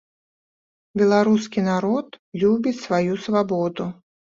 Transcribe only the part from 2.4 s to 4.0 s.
любіць сваю свабоду.